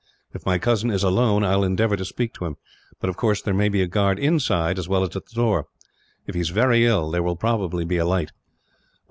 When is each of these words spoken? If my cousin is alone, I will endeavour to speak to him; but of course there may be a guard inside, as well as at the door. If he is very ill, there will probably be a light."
If 0.33 0.47
my 0.47 0.57
cousin 0.57 0.89
is 0.89 1.03
alone, 1.03 1.43
I 1.43 1.55
will 1.55 1.63
endeavour 1.63 1.95
to 1.95 2.05
speak 2.05 2.33
to 2.33 2.45
him; 2.45 2.57
but 2.99 3.07
of 3.07 3.17
course 3.17 3.39
there 3.39 3.53
may 3.53 3.69
be 3.69 3.83
a 3.83 3.87
guard 3.87 4.17
inside, 4.17 4.79
as 4.79 4.89
well 4.89 5.03
as 5.03 5.15
at 5.15 5.27
the 5.27 5.35
door. 5.35 5.67
If 6.25 6.33
he 6.33 6.41
is 6.41 6.49
very 6.49 6.87
ill, 6.87 7.11
there 7.11 7.21
will 7.21 7.35
probably 7.35 7.85
be 7.85 7.97
a 7.97 8.05
light." 8.05 8.31